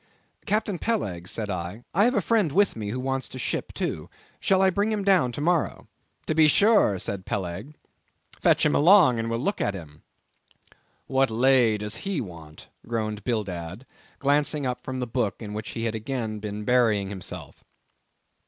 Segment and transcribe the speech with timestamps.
[0.47, 4.59] "Captain Peleg," said I, "I have a friend with me who wants to ship too—shall
[4.59, 5.87] I bring him down to morrow?"
[6.25, 7.75] "To be sure," said Peleg.
[8.41, 10.01] "Fetch him along, and we'll look at him."
[11.05, 13.85] "What lay does he want?" groaned Bildad,
[14.17, 17.63] glancing up from the book in which he had again been burying himself.